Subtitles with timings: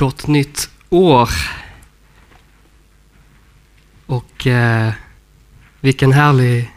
[0.00, 1.30] Gott nytt år!
[4.06, 4.92] Och eh,
[5.80, 6.70] vilken härlig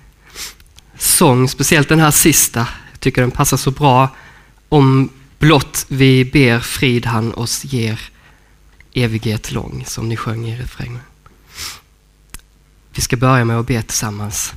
[0.97, 2.67] sång, speciellt den här sista.
[2.91, 4.15] Jag tycker den passar så bra.
[4.70, 5.09] Om
[5.39, 7.99] blott vi ber frid han oss ger
[8.94, 11.02] evighet lång, som ni sjöng i refrängen.
[12.96, 14.54] Vi ska börja med att be tillsammans.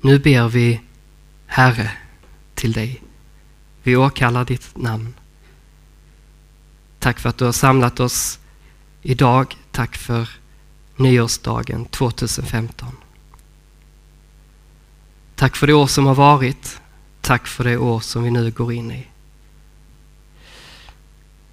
[0.00, 0.80] Nu ber vi
[1.46, 1.90] Herre
[2.54, 3.02] till dig.
[3.82, 5.14] Vi åkallar ditt namn.
[6.98, 8.38] Tack för att du har samlat oss
[9.02, 9.56] idag.
[9.70, 10.28] Tack för
[10.96, 12.96] nyårsdagen 2015.
[15.34, 16.80] Tack för det år som har varit.
[17.20, 19.06] Tack för det år som vi nu går in i.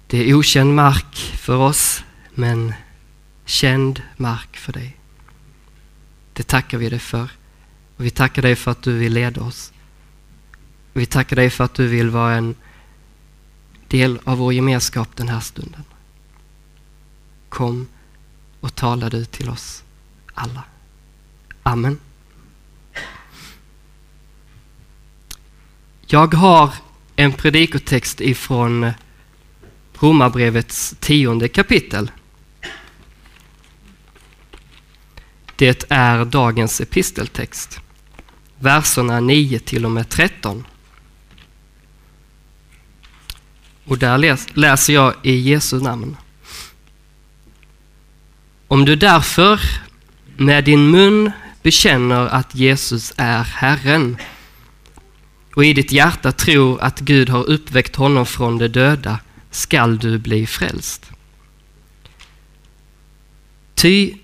[0.06, 2.74] Det är okänd mark för oss, men
[3.44, 4.96] känd mark för dig.
[6.32, 7.30] Det tackar vi dig för.
[7.96, 9.72] Och vi tackar dig för att du vill leda oss.
[10.92, 12.54] Vi tackar dig för att du vill vara en
[13.88, 15.84] del av vår gemenskap den här stunden.
[17.48, 17.88] Kom
[18.60, 19.84] och tala du till oss
[20.34, 20.62] alla.
[21.62, 21.98] Amen.
[26.06, 26.74] Jag har
[27.16, 28.92] en predikotext ifrån
[29.94, 32.10] Romarbrevets tionde kapitel.
[35.56, 37.80] Det är dagens episteltext,
[38.58, 40.64] verserna 9 till och med 13.
[43.88, 44.18] Och där
[44.58, 46.16] läser jag i Jesu namn.
[48.68, 49.60] Om du därför
[50.36, 51.30] med din mun
[51.62, 54.16] bekänner att Jesus är Herren
[55.54, 59.18] och i ditt hjärta tror att Gud har uppväckt honom från de döda
[59.50, 61.10] skall du bli frälst.
[63.74, 64.14] Ty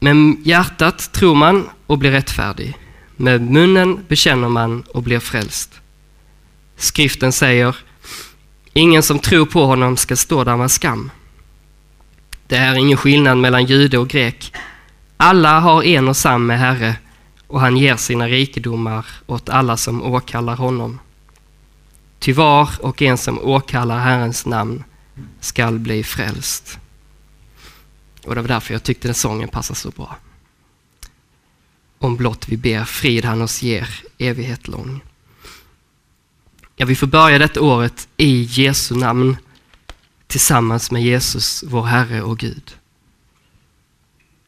[0.00, 2.76] med hjärtat tror man och blir rättfärdig.
[3.16, 5.80] Med munnen bekänner man och blir frälst.
[6.76, 7.76] Skriften säger
[8.76, 11.10] Ingen som tror på honom ska stå där med skam.
[12.46, 14.52] Det är ingen skillnad mellan jude och grek.
[15.16, 16.96] Alla har en och samma Herre
[17.46, 21.00] och han ger sina rikedomar åt alla som åkallar honom.
[22.18, 24.84] Ty var och en som åkallar Herrens namn
[25.40, 26.78] skall bli frälst.
[28.24, 30.16] Och det var därför jag tyckte den sången passade så bra.
[31.98, 35.00] Om blott vi ber, frid han oss ger, evighet lång.
[36.76, 39.36] Ja, vi får börja detta året i Jesu namn
[40.26, 42.76] tillsammans med Jesus, vår Herre och Gud.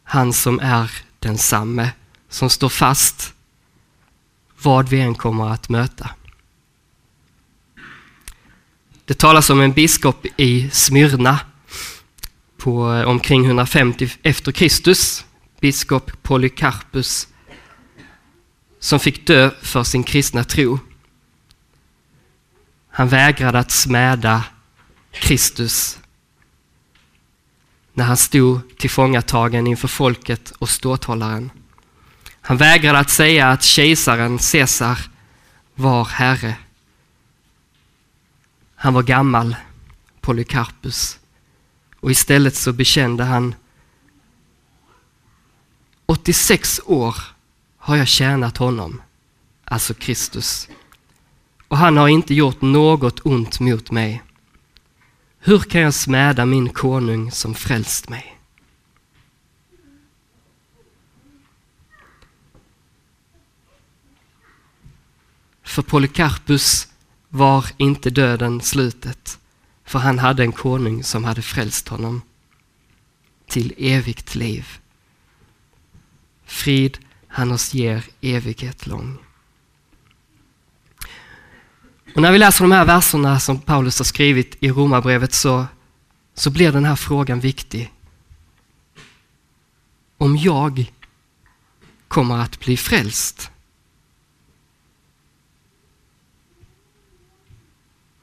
[0.02, 1.90] Han som är densamme,
[2.28, 3.34] som står fast
[4.62, 6.10] vad vi än kommer att möta.
[9.04, 11.40] Det talas om en biskop i Smyrna
[12.56, 15.24] på omkring 150 efter Kristus,
[15.60, 17.28] biskop Polycarpus,
[18.80, 20.78] som fick dö för sin kristna tro.
[22.96, 24.44] Han vägrade att smäda
[25.10, 25.98] Kristus
[27.94, 31.50] när han stod tillfångatagen inför folket och ståthållaren.
[32.40, 34.98] Han vägrade att säga att kejsaren Caesar
[35.74, 36.54] var herre.
[38.74, 39.56] Han var gammal,
[40.20, 41.18] Polycarpus,
[42.00, 43.54] och istället så bekände han
[46.06, 47.16] 86 år
[47.78, 49.02] har jag tjänat honom,
[49.64, 50.68] alltså Kristus
[51.68, 54.22] och han har inte gjort något ont mot mig.
[55.38, 58.38] Hur kan jag smäda min konung som frälst mig?
[65.62, 66.88] För Polycarpus
[67.28, 69.38] var inte döden slutet,
[69.84, 72.22] för han hade en konung som hade frälst honom
[73.46, 74.66] till evigt liv.
[76.44, 76.98] Frid
[77.28, 79.25] han oss ger evighet lång.
[82.16, 85.66] Och när vi läser de här verserna som Paulus har skrivit i Romarbrevet så,
[86.34, 87.92] så blir den här frågan viktig.
[90.18, 90.92] Om jag
[92.08, 93.50] kommer att bli frälst?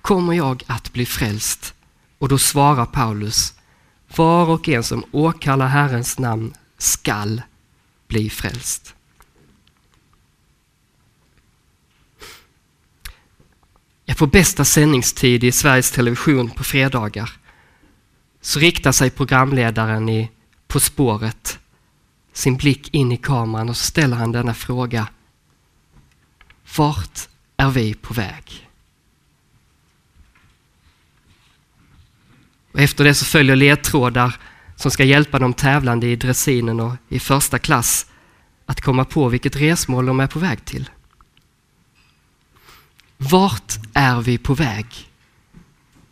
[0.02, 1.74] Kommer jag att bli frälst?
[2.18, 3.54] Och då svarar Paulus,
[4.16, 7.42] var och en som åkallar Herrens namn skall
[8.08, 8.96] bli frälst.
[14.06, 17.32] Ja, på bästa sändningstid i Sveriges Television på fredagar
[18.42, 20.32] så riktar sig programledaren i
[20.68, 21.60] På spåret
[22.34, 25.08] sin blick in i kameran och så ställer han denna fråga.
[26.78, 27.20] Vart
[27.58, 28.70] är vi på väg?
[32.72, 34.40] Och efter det så följer ledtrådar
[34.76, 38.06] som ska hjälpa de tävlande i dressinen och i första klass
[38.66, 40.90] att komma på vilket resmål de är på väg till.
[43.32, 44.86] Vart är vi på väg?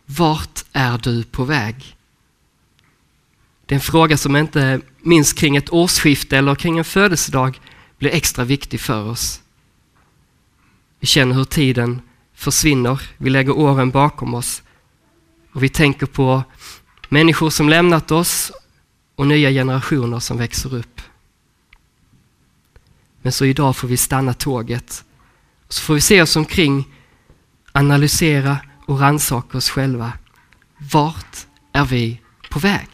[0.06, 1.96] Vart är du på väg?
[3.66, 7.60] Det är en fråga som inte minst kring ett årsskifte eller kring en födelsedag
[7.98, 9.42] blir extra viktig för oss.
[11.00, 12.02] Vi känner hur tiden
[12.34, 14.62] försvinner, vi lägger åren bakom oss
[15.52, 16.42] och vi tänker på
[17.08, 18.52] människor som lämnat oss
[19.16, 21.00] och nya generationer som växer upp.
[23.22, 25.04] Men så idag får vi stanna tåget.
[25.66, 26.88] Och så får vi se oss omkring,
[27.72, 30.12] analysera och rannsaka oss själva.
[30.92, 31.36] Vart
[31.72, 32.20] är vi
[32.50, 32.88] på väg?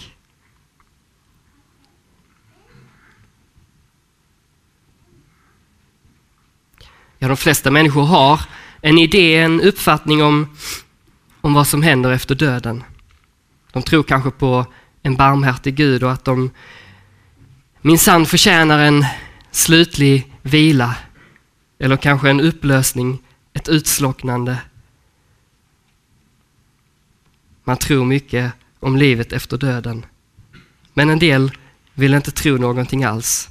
[7.19, 8.41] Ja, de flesta människor har
[8.81, 10.57] en idé, en uppfattning om,
[11.41, 12.85] om vad som händer efter döden.
[13.73, 14.67] De tror kanske på
[15.03, 16.51] en barmhärtig Gud och att de
[17.81, 19.07] minsann förtjänar en
[19.51, 20.95] slutlig vila
[21.79, 23.19] eller kanske en upplösning,
[23.53, 24.59] ett utslocknande.
[27.69, 30.07] Man tror mycket om livet efter döden.
[30.95, 31.53] Men en del
[31.95, 33.49] vill inte tro någonting alls.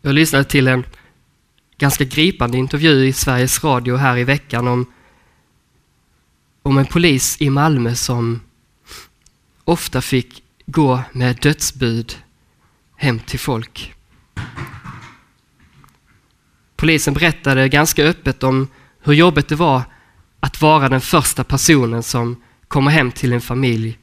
[0.00, 0.84] Jag lyssnade till en
[1.78, 4.92] ganska gripande intervju i Sveriges Radio här i veckan om,
[6.62, 8.40] om en polis i Malmö som
[9.64, 12.18] ofta fick gå med dödsbud
[12.96, 13.94] hem till folk.
[16.76, 18.68] Polisen berättade ganska öppet om
[19.08, 19.82] hur jobbigt det var
[20.40, 23.98] att vara den första personen som kommer hem till en familj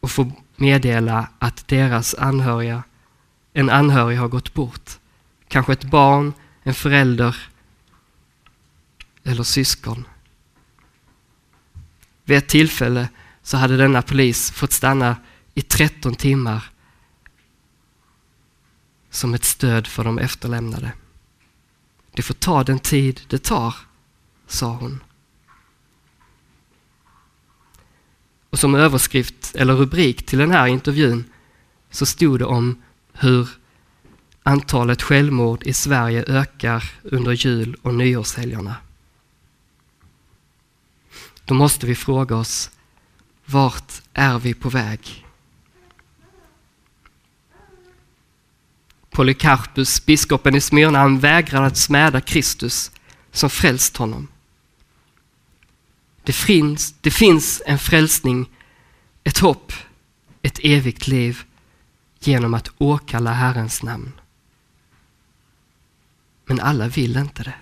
[0.00, 2.82] och får meddela att deras anhöriga,
[3.52, 4.90] en anhörig har gått bort.
[5.48, 6.32] Kanske ett barn,
[6.62, 7.36] en förälder
[9.24, 10.06] eller syskon.
[12.24, 13.08] Vid ett tillfälle
[13.42, 15.16] så hade denna polis fått stanna
[15.54, 16.64] i 13 timmar
[19.10, 20.92] som ett stöd för de efterlämnade.
[22.12, 23.74] Det får ta den tid det tar,
[24.46, 25.00] sa hon.
[28.50, 31.24] Och som överskrift eller rubrik till den här intervjun
[31.90, 32.82] så stod det om
[33.12, 33.48] hur
[34.42, 38.76] antalet självmord i Sverige ökar under jul och nyårshelgerna.
[41.44, 42.70] Då måste vi fråga oss,
[43.44, 45.26] vart är vi på väg?
[49.10, 52.90] Polycarpus, biskopen i Smyrna, han vägrade att smäda Kristus
[53.32, 54.28] som frälst honom.
[56.26, 58.50] Det finns, det finns en frälsning,
[59.24, 59.72] ett hopp,
[60.42, 61.42] ett evigt liv
[62.20, 64.12] genom att åkalla Herrens namn.
[66.44, 67.54] Men alla vill inte det.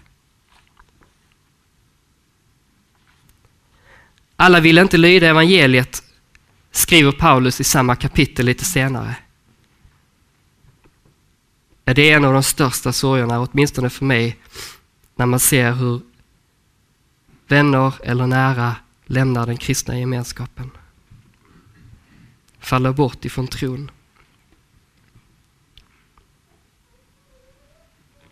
[4.36, 6.02] Alla vill inte lyda evangeliet,
[6.70, 9.16] skriver Paulus i samma kapitel lite senare.
[11.84, 14.38] Det är en av de största sorgerna, åtminstone för mig,
[15.16, 16.00] när man ser hur
[17.48, 18.76] vänner eller nära
[19.06, 20.70] lämnar den kristna gemenskapen.
[22.58, 23.90] Faller bort ifrån tron.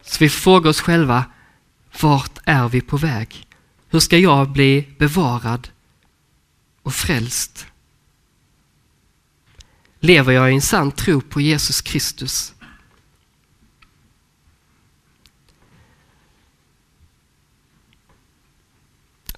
[0.03, 1.25] Så vi frågar oss själva,
[2.01, 3.47] vart är vi på väg?
[3.89, 5.69] Hur ska jag bli bevarad
[6.83, 7.67] och frälst?
[10.01, 12.55] Lever jag i en sann tro på Jesus Kristus?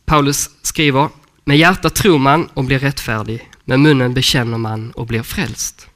[0.05, 1.09] Paulus skriver,
[1.45, 5.89] med hjärtat tror man och blir rättfärdig, med munnen bekänner man och blir frälst.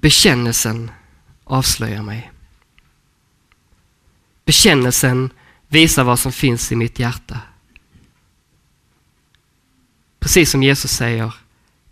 [0.00, 0.90] Bekännelsen
[1.44, 2.32] avslöjar mig.
[4.44, 5.30] Bekännelsen
[5.68, 7.40] visar vad som finns i mitt hjärta.
[10.18, 11.34] Precis som Jesus säger,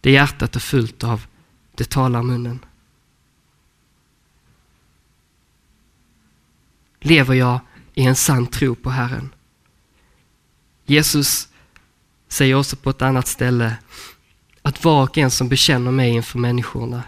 [0.01, 1.27] det hjärtat är fullt av,
[1.75, 2.65] det talar munnen.
[7.01, 7.61] Lever jag
[7.95, 9.35] i en sann tro på Herren?
[10.85, 11.49] Jesus
[12.29, 13.77] säger också på ett annat ställe
[14.63, 17.03] att var och en som bekänner mig inför människorna,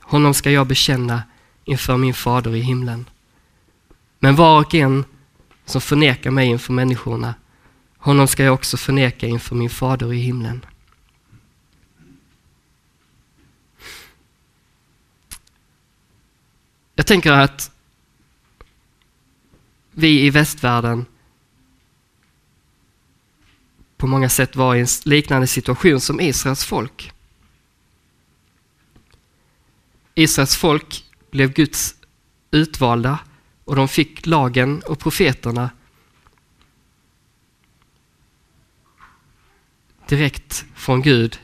[0.00, 1.22] honom ska jag bekänna
[1.64, 3.04] inför min fader i himlen.
[4.18, 5.04] Men var och en
[5.64, 7.34] som förnekar mig inför människorna,
[7.98, 10.64] honom ska jag också förneka inför min fader i himlen.
[16.94, 17.70] Jag tänker att
[20.00, 21.06] vi i västvärlden
[23.96, 27.12] på många sätt var i en liknande situation som Israels folk.
[30.14, 31.94] Israels folk blev Guds
[32.50, 33.18] utvalda
[33.64, 35.70] och de fick lagen och profeterna
[40.08, 41.38] direkt från Gud.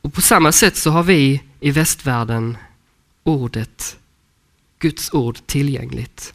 [0.00, 2.56] Och på samma sätt så har vi i västvärlden
[3.22, 3.98] ordet
[4.78, 6.34] Guds ord tillgängligt.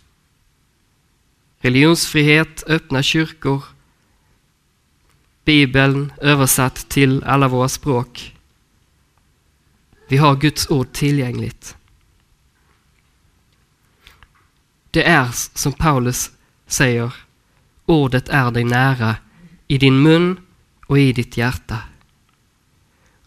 [1.60, 3.64] Religionsfrihet, öppna kyrkor,
[5.46, 8.36] Bibeln översatt till alla våra språk.
[10.08, 11.78] Vi har Guds ord tillgängligt.
[14.92, 16.32] Det är som Paulus
[16.68, 17.14] säger,
[17.86, 19.16] ordet är dig nära
[19.68, 20.40] i din mun
[20.86, 21.80] och i ditt hjärta.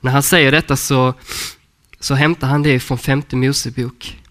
[0.01, 1.15] När han säger detta så,
[2.01, 4.23] så hämtar han det från femte Mosebok.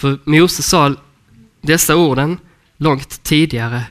[0.00, 0.94] För Mose sa
[1.60, 2.38] dessa orden
[2.76, 3.84] långt tidigare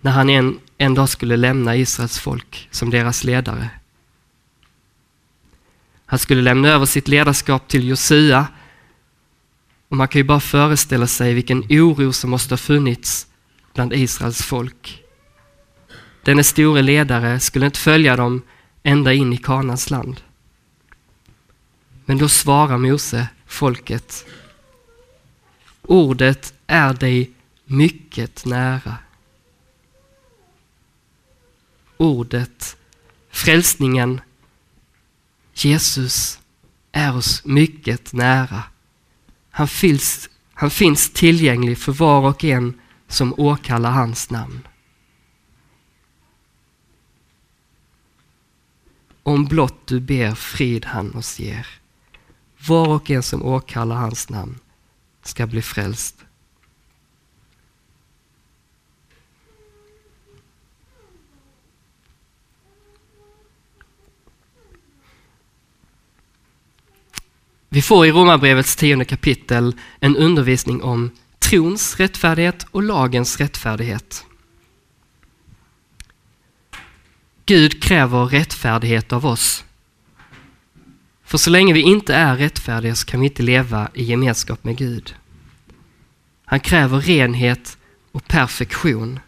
[0.00, 3.70] när han en, en dag skulle lämna Israels folk som deras ledare.
[6.06, 8.46] Han skulle lämna över sitt ledarskap till Josua
[9.88, 13.26] och man kan ju bara föreställa sig vilken oro som måste ha funnits
[13.74, 15.02] bland Israels folk.
[16.22, 18.42] Denne store ledare skulle inte följa dem
[18.82, 20.20] ända in i Kanans land.
[22.04, 24.26] Men då svarar Mose folket.
[25.88, 27.30] Ordet är dig
[27.64, 28.98] mycket nära.
[31.96, 32.76] Ordet,
[33.30, 34.20] frälsningen,
[35.54, 36.40] Jesus
[36.92, 38.62] är oss mycket nära.
[39.50, 44.68] Han finns, han finns tillgänglig för var och en som åkallar hans namn.
[49.22, 51.66] Om blott du ber frid han oss ger.
[52.66, 54.58] Var och en som åkallar hans namn
[55.28, 56.24] ska bli frälst.
[67.68, 74.24] Vi får i Romarbrevets tionde kapitel en undervisning om trons rättfärdighet och lagens rättfärdighet.
[77.46, 79.64] Gud kräver rättfärdighet av oss.
[81.26, 84.76] För så länge vi inte är rättfärdiga så kan vi inte leva i gemenskap med
[84.76, 85.14] Gud.
[86.44, 87.78] Han kräver renhet
[88.12, 89.20] och perfektion.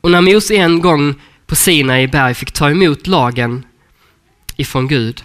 [0.00, 1.14] Och när Mose en gång
[1.46, 3.66] på Sinai berg fick ta emot lagen
[4.56, 5.24] ifrån Gud,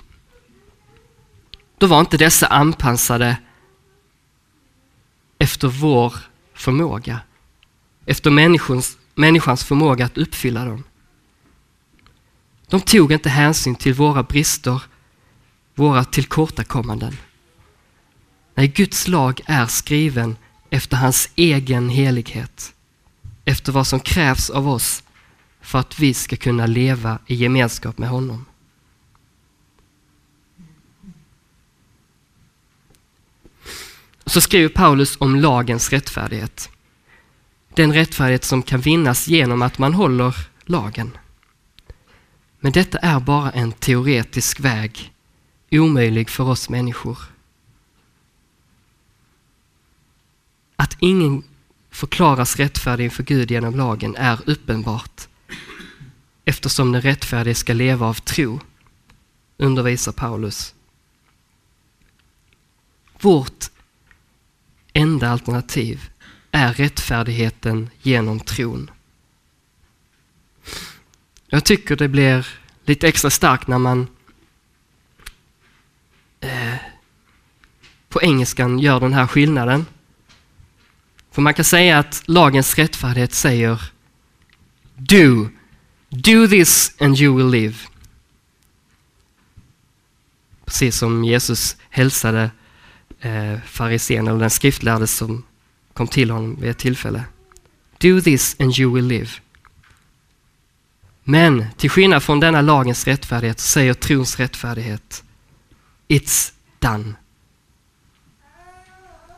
[1.77, 3.37] då var inte dessa anpassade
[5.39, 6.13] efter vår
[6.53, 7.19] förmåga,
[8.05, 10.83] efter människans, människans förmåga att uppfylla dem.
[12.69, 14.81] De tog inte hänsyn till våra brister,
[15.75, 17.17] våra tillkortakommanden.
[18.55, 20.37] Nej, Guds lag är skriven
[20.69, 22.73] efter hans egen helighet,
[23.45, 25.03] efter vad som krävs av oss
[25.61, 28.45] för att vi ska kunna leva i gemenskap med honom.
[34.25, 36.69] Så skriver Paulus om lagens rättfärdighet.
[37.73, 41.17] Den rättfärdighet som kan vinnas genom att man håller lagen.
[42.67, 45.13] Men detta är bara en teoretisk väg,
[45.71, 47.17] omöjlig för oss människor.
[50.75, 51.43] Att ingen
[51.89, 55.27] förklaras rättfärdig inför Gud genom lagen är uppenbart
[56.45, 58.59] eftersom den rättfärdige ska leva av tro,
[59.57, 60.73] undervisar Paulus.
[63.19, 63.71] Vårt
[64.93, 66.09] enda alternativ
[66.51, 68.91] är rättfärdigheten genom tron.
[71.49, 72.47] Jag tycker det blir
[72.85, 74.07] lite extra starkt när man
[76.39, 76.75] eh,
[78.09, 79.85] på engelskan gör den här skillnaden.
[81.31, 83.81] För man kan säga att lagens rättfärdighet säger
[84.95, 85.49] Do,
[86.09, 87.75] do this and you will live.
[90.65, 92.51] Precis som Jesus hälsade
[93.19, 95.43] eh, farisén eller den skriftlärde som
[95.93, 97.23] kom till honom vid ett tillfälle.
[97.97, 99.29] Do this and you will live.
[101.29, 105.23] Men till skillnad från denna lagens rättfärdighet säger trons rättfärdighet
[106.07, 107.13] It's done.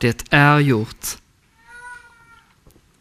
[0.00, 1.06] Det är gjort.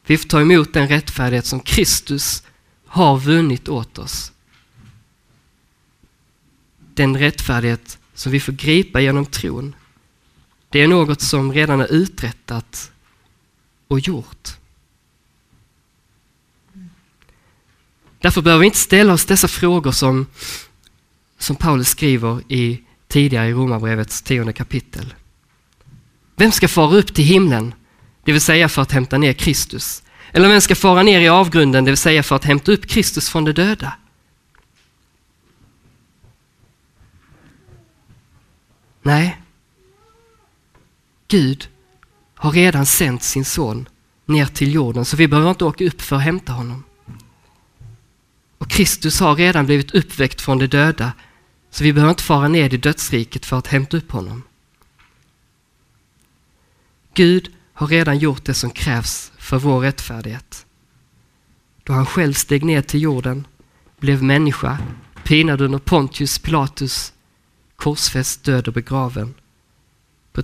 [0.05, 2.43] Vi får ta emot den rättfärdighet som Kristus
[2.85, 4.31] har vunnit åt oss.
[6.93, 9.75] Den rättfärdighet som vi får gripa genom tron.
[10.69, 12.91] Det är något som redan är uträttat
[13.87, 14.58] och gjort.
[18.19, 20.25] Därför behöver vi inte ställa oss dessa frågor som,
[21.37, 25.13] som Paulus skriver i, tidigare i Romarbrevets tionde kapitel.
[26.35, 27.73] Vem ska fara upp till himlen,
[28.23, 30.03] det vill säga för att hämta ner Kristus?
[30.31, 33.29] Eller vem ska fara ner i avgrunden, det vill säga för att hämta upp Kristus
[33.29, 33.93] från de döda?
[39.01, 39.41] Nej,
[41.27, 41.69] Gud
[42.35, 43.89] har redan sänt sin son
[44.25, 46.83] ner till jorden, så vi behöver inte åka upp för att hämta honom.
[48.69, 51.11] Och Kristus har redan blivit uppväckt från de döda,
[51.71, 54.43] så vi behöver inte fara ner i dödsriket för att hämta upp honom.
[57.13, 60.65] Gud har redan gjort det som krävs för vår rättfärdighet.
[61.83, 63.47] Då han själv steg ner till jorden,
[63.99, 64.77] blev människa,
[65.23, 67.13] pinad under Pontius Pilatus,
[67.75, 69.33] korsfäst, död och begraven.
[70.31, 70.43] På,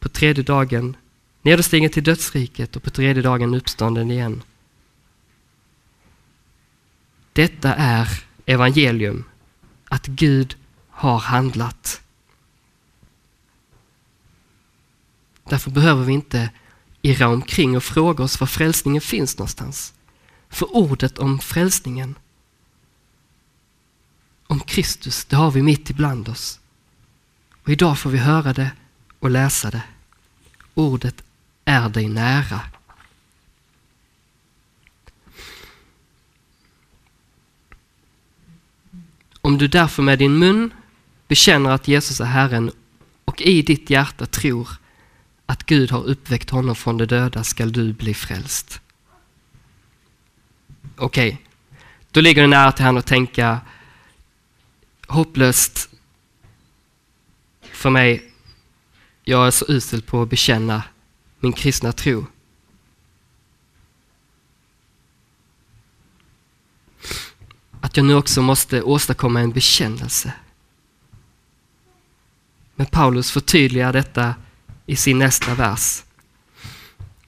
[0.00, 0.96] på tredje dagen
[1.42, 4.42] nedstigen till dödsriket och på tredje dagen uppstånden igen.
[7.32, 8.08] Detta är
[8.46, 9.24] evangelium,
[9.88, 10.56] att Gud
[10.90, 12.02] har handlat.
[15.44, 16.50] Därför behöver vi inte
[17.02, 19.94] irra omkring och fråga oss var frälsningen finns någonstans.
[20.48, 22.14] För ordet om frälsningen,
[24.46, 26.60] om Kristus, det har vi mitt ibland oss.
[27.62, 28.70] Och idag får vi höra det
[29.18, 29.82] och läsa det.
[30.74, 31.22] Ordet
[31.64, 32.60] är dig nära.
[39.44, 40.74] Om du därför med din mun
[41.28, 42.72] bekänner att Jesus är Herren
[43.24, 44.68] och i ditt hjärta tror
[45.46, 48.80] att Gud har uppväckt honom från de döda skall du bli frälst.
[50.96, 51.38] Okej, okay.
[52.10, 53.60] då ligger det nära till han att tänka
[55.06, 55.90] hopplöst
[57.62, 58.32] för mig.
[59.24, 60.82] Jag är så usel på att bekänna
[61.40, 62.26] min kristna tro.
[67.82, 70.32] Att jag nu också måste åstadkomma en bekännelse.
[72.74, 74.34] Men Paulus förtydligar detta
[74.86, 76.02] i sin nästa vers.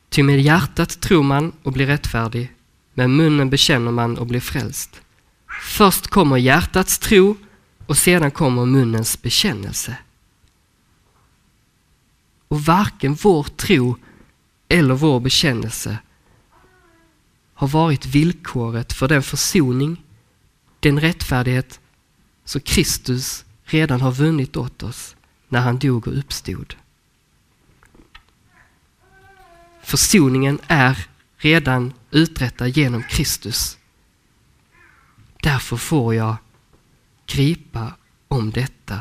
[0.09, 2.53] Ty med hjärtat tror man och blir rättfärdig,
[2.95, 5.01] med munnen bekänner man och blir frälst.
[5.63, 7.37] Först kommer hjärtats tro
[7.87, 9.97] och sedan kommer munnens bekännelse.
[12.49, 13.97] Och varken vår tro
[14.69, 15.99] eller vår bekännelse
[17.55, 20.04] har varit villkoret för den försoning,
[20.85, 21.81] den rättfärdighet
[22.45, 25.17] som Kristus redan har vunnit åt oss
[25.49, 26.75] när han dog och uppstod.
[29.83, 33.79] Försoningen är redan uträttad genom Kristus.
[35.43, 36.37] Därför får jag
[37.27, 37.97] gripa
[38.29, 39.01] om detta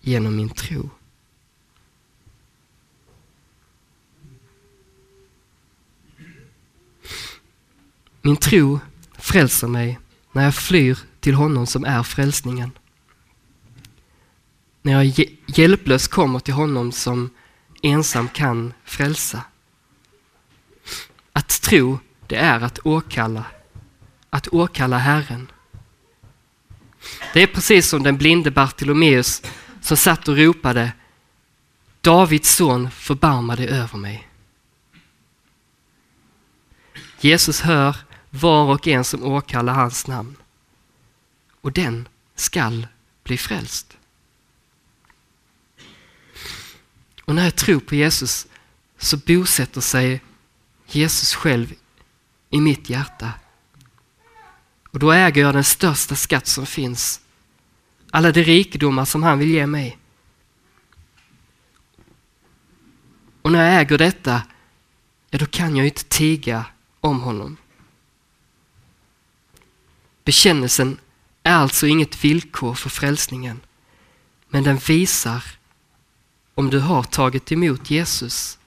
[0.00, 0.90] genom min tro.
[8.22, 8.80] Min tro
[9.18, 9.98] frälser mig
[10.32, 12.70] när jag flyr till honom som är frälsningen.
[14.82, 17.30] När jag hjälplös kommer till honom som
[17.82, 19.44] ensam kan frälsa.
[21.32, 23.44] Att tro, det är att åkalla,
[24.30, 25.50] att åkalla Herren.
[27.32, 29.42] Det är precis som den blinde Bartolomeus
[29.80, 30.92] som satt och ropade
[32.00, 34.28] Davids son, förbarma dig över mig.
[37.20, 37.96] Jesus hör
[38.30, 40.36] var och en som åkallar hans namn.
[41.60, 42.86] Och den skall
[43.22, 43.96] bli frälst.
[47.24, 48.46] Och när jag tror på Jesus
[48.98, 50.20] så bosätter sig
[50.86, 51.74] Jesus själv
[52.50, 53.32] i mitt hjärta.
[54.90, 57.20] Och då äger jag den största skatt som finns.
[58.10, 59.98] Alla de rikedomar som han vill ge mig.
[63.42, 64.42] Och när jag äger detta,
[65.30, 66.64] ja då kan jag inte tiga
[67.00, 67.56] om honom.
[70.30, 70.98] Bekännelsen
[71.42, 73.60] är alltså inget villkor för frälsningen,
[74.48, 75.44] men den visar
[76.54, 78.58] om du har tagit emot Jesus,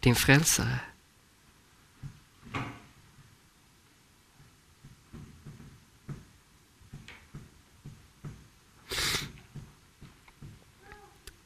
[0.00, 0.78] din frälsare.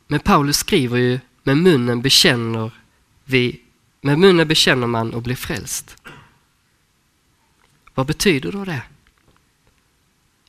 [0.07, 2.71] Men Paulus skriver ju med munnen bekänner
[3.25, 3.61] vi,
[4.01, 5.97] med munnen bekänner man och blir frälst.
[7.95, 8.83] Vad betyder då det?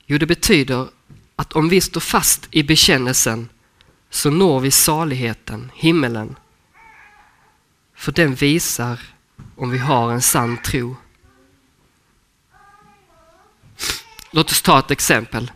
[0.09, 0.87] Jo, det betyder
[1.35, 3.49] att om vi står fast i bekännelsen
[4.09, 6.35] så når vi saligheten, himmelen.
[7.95, 8.99] För den visar
[9.55, 10.95] om vi har en sann tro.
[14.31, 15.51] Låt oss ta ett exempel.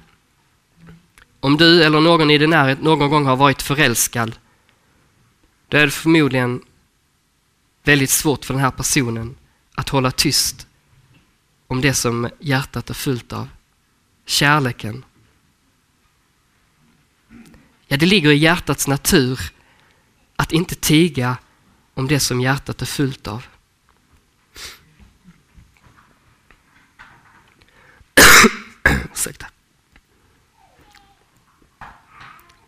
[1.39, 4.35] Om du eller någon i din närhet någon gång har varit förälskad,
[5.67, 6.61] då är det förmodligen
[7.83, 9.35] väldigt svårt för den här personen
[9.75, 10.67] att hålla tyst
[11.67, 13.47] om det som hjärtat är fullt av
[14.31, 15.05] kärleken.
[17.87, 19.39] Ja, det ligger i hjärtats natur
[20.35, 21.37] att inte tiga
[21.93, 23.45] om det som hjärtat är fullt av.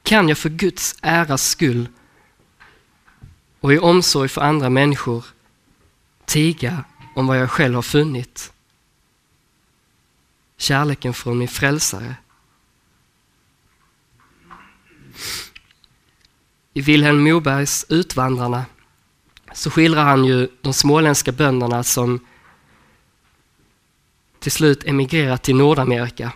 [0.04, 1.88] Kan jag för Guds äras skull
[3.60, 5.26] och i omsorg för andra människor
[6.26, 6.84] tiga
[7.16, 8.53] om vad jag själv har funnit?
[10.64, 12.16] Kärleken från min frälsare.
[16.74, 18.66] I Vilhelm Mobergs Utvandrarna
[19.54, 22.20] så skildrar han ju de småländska bönderna som
[24.40, 26.32] till slut emigrerat till Nordamerika.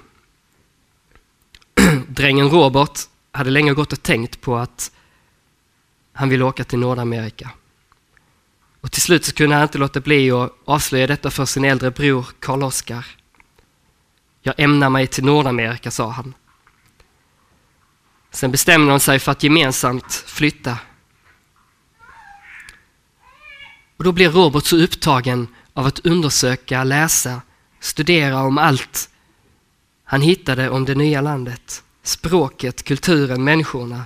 [2.08, 3.00] Drängen Robert
[3.32, 4.92] hade länge gått och tänkt på att
[6.14, 7.52] han ville åka till Nordamerika.
[8.82, 11.92] Och till slut så kunde han inte låta bli att avslöja detta för sin äldre
[11.92, 13.17] bror Karl Oskar.
[14.48, 16.34] Jag ämnar mig till Nordamerika, sa han.
[18.32, 20.78] Sen bestämde de sig för att gemensamt flytta.
[23.98, 27.42] Och då blir Robert så upptagen av att undersöka, läsa,
[27.80, 29.10] studera om allt
[30.04, 31.84] han hittade om det nya landet.
[32.04, 34.04] Språket, kulturen, människorna.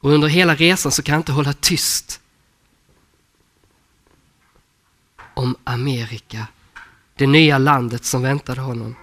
[0.00, 2.20] Och under hela resan så kan han inte hålla tyst
[5.34, 6.46] om Amerika,
[7.20, 8.96] det nya landet som väntade honom.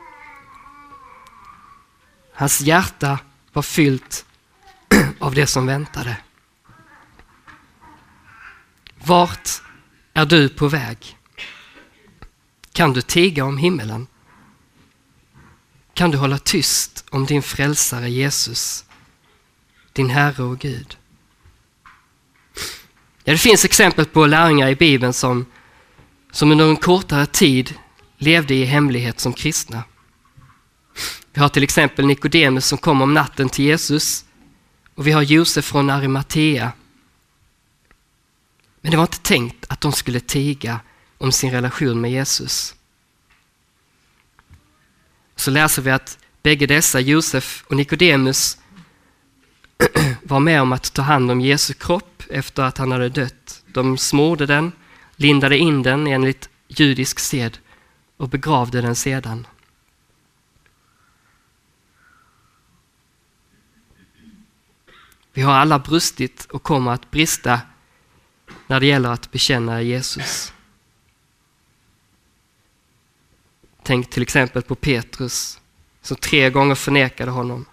[2.33, 3.19] Hans hjärta
[3.53, 4.25] var fyllt
[5.19, 6.17] av det som väntade.
[9.03, 9.49] Vart
[10.13, 11.17] är du på väg?
[12.71, 14.07] Kan du tiga om himmelen?
[15.93, 18.85] Kan du hålla tyst om din frälsare Jesus,
[19.93, 20.97] din Herre och Gud?
[23.23, 25.45] Ja, det finns exempel på lärjungar i Bibeln som,
[26.31, 27.75] som under en kortare tid
[28.17, 29.83] levde i hemlighet som kristna.
[31.33, 34.25] Vi har till exempel Nikodemus som kom om natten till Jesus
[34.95, 36.71] och vi har Josef från Arimatea.
[38.81, 40.79] Men det var inte tänkt att de skulle tiga
[41.17, 42.75] om sin relation med Jesus.
[45.35, 48.57] Så läser vi att bägge dessa, Josef och Nikodemus,
[50.23, 53.63] var med om att ta hand om Jesu kropp efter att han hade dött.
[53.73, 54.71] De smorde den,
[55.15, 57.57] lindade in den enligt judisk sed
[58.17, 59.47] och begravde den sedan.
[65.33, 67.61] Vi har alla brustit och kommer att brista
[68.67, 70.53] när det gäller att bekänna Jesus.
[73.83, 75.61] Tänk till exempel på Petrus
[76.01, 77.65] som tre gånger förnekade honom.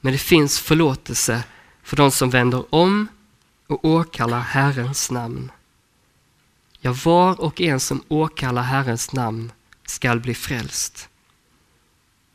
[0.00, 1.44] Men det finns förlåtelse
[1.82, 3.08] för de som vänder om
[3.66, 5.50] och åkallar Herrens namn.
[6.84, 9.52] Ja, var och en som åkallar Herrens namn
[9.86, 11.08] skall bli frälst.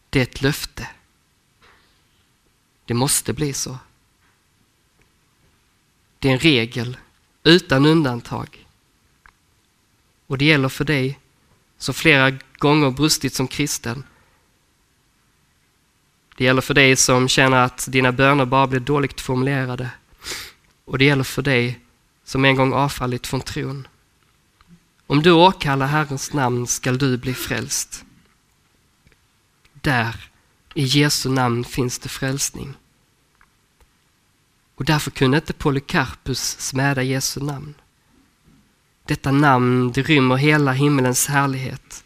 [0.10, 0.90] Det är ett löfte.
[2.86, 3.78] Det måste bli så.
[6.20, 6.98] Det är en regel
[7.44, 8.68] utan undantag.
[10.28, 11.20] Och det gäller för dig
[11.78, 14.04] som flera gånger brustit som kristen.
[16.38, 19.90] Det gäller för dig som känner att dina böner bara blir dåligt formulerade.
[20.86, 21.80] Och det gäller för dig
[22.24, 23.88] som en gång avfallit från tron.
[25.08, 28.06] Om du åkallar Herrens namn skall du bli frälst.
[29.74, 30.30] Där,
[30.74, 32.74] i Jesu namn, finns det frälsning.
[34.76, 37.74] Och därför kunde inte Polycarpus smäda Jesu namn.
[39.06, 42.04] Detta namn det rymmer hela himmelens härlighet.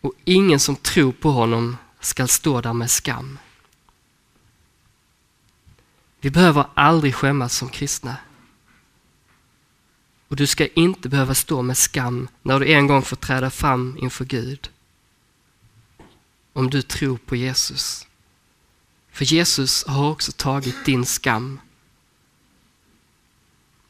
[0.00, 3.38] Och ingen som tror på honom skall stå där med skam.
[6.22, 8.16] Vi behöver aldrig skämmas som kristna.
[10.28, 13.96] Och du ska inte behöva stå med skam när du en gång får träda fram
[14.00, 14.70] inför Gud.
[16.52, 18.06] Om du tror på Jesus.
[19.10, 21.60] För Jesus har också tagit din skam.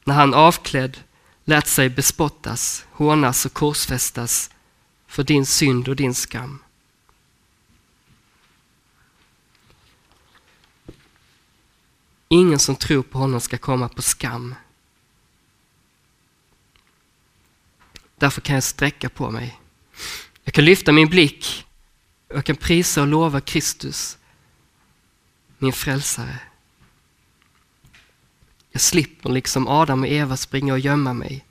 [0.05, 0.99] När han avklädd
[1.45, 4.51] lät sig bespottas, hånas och korsfästas
[5.07, 6.59] för din synd och din skam.
[12.33, 14.55] Ingen som tror på honom ska komma på skam.
[18.17, 19.61] Därför kan jag sträcka på mig.
[20.45, 21.67] Jag kan lyfta min blick
[22.29, 24.19] och jag kan prisa och lova Kristus
[25.59, 26.39] min frälsare.
[28.71, 31.45] Jag slipper liksom Adam och Eva springa och gömma mig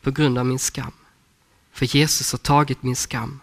[0.00, 0.92] på grund av min skam.
[1.72, 3.42] För Jesus har tagit min skam.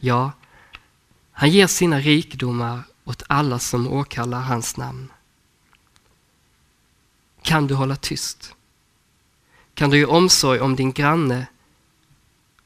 [0.00, 0.32] Ja,
[1.40, 5.12] han ger sina rikedomar åt alla som åkallar hans namn.
[7.42, 8.54] Kan du hålla tyst?
[9.74, 11.46] Kan du ge omsorg om din granne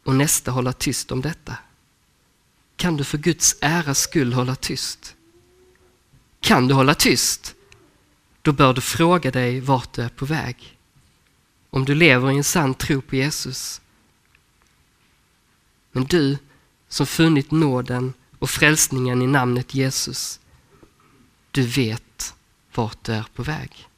[0.05, 1.57] och nästa hålla tyst om detta?
[2.77, 5.17] Kan du för Guds äras skull hålla tyst?
[6.41, 7.55] Kan du hålla tyst?
[8.43, 10.79] Då bör du fråga dig vart du är på väg.
[11.71, 13.81] Om du lever i en sann tro på Jesus.
[15.93, 16.39] Men du
[16.89, 20.41] som funnit nåden och frälsningen i namnet Jesus,
[21.51, 22.35] du vet
[22.75, 23.89] vart du är på väg.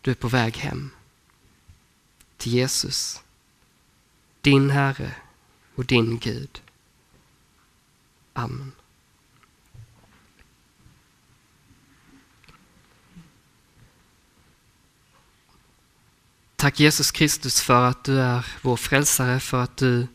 [0.00, 0.90] Du är på väg hem
[2.36, 3.22] till Jesus,
[4.40, 5.14] din Herre,
[5.74, 6.62] och din Gud.
[8.32, 8.72] Amen.
[16.56, 20.06] Tack Jesus Kristus för att du är vår frälsare, för att du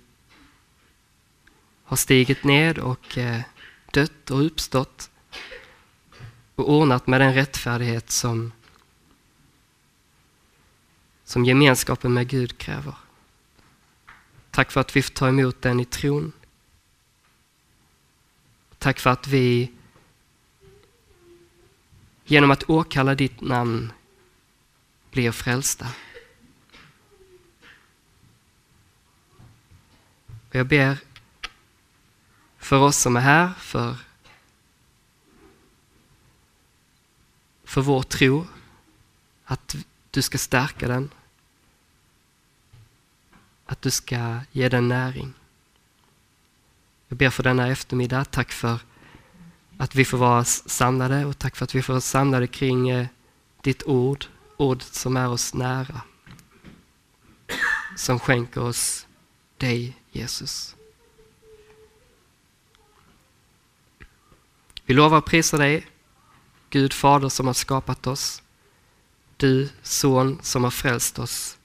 [1.94, 3.42] har stigit ned och eh,
[3.92, 5.10] dött och uppstått
[6.56, 8.52] och ordnat med den rättfärdighet som,
[11.24, 12.96] som gemenskapen med Gud kräver.
[14.52, 16.32] Tack för att vi får ta emot den i tron.
[18.78, 19.72] Tack för att vi
[22.26, 23.92] genom att åkalla ditt namn
[25.12, 25.88] blir frälsta.
[30.50, 31.13] Och jag ber
[32.64, 33.96] för oss som är här, för,
[37.64, 38.48] för vår tro,
[39.46, 39.76] att
[40.12, 41.10] du ska stärka den.
[43.66, 45.34] Att du ska ge den näring.
[47.08, 48.26] Jag ber för denna eftermiddag.
[48.26, 48.80] Tack för
[49.78, 53.08] att vi får vara samlade och tack för att vi får vara samlade kring eh,
[53.62, 54.26] ditt ord,
[54.58, 56.02] ordet som är oss nära.
[57.98, 59.08] Som skänker oss
[59.58, 60.76] dig, Jesus.
[64.86, 65.88] Vi lovar och prisar dig,
[66.70, 68.44] Gud Fader som har skapat oss,
[69.38, 71.58] du Son som har frälst oss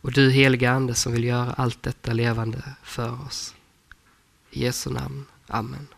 [0.00, 3.54] och du heliga Ande som vill göra allt detta levande för oss.
[4.50, 5.26] I Jesu namn.
[5.46, 5.88] Amen.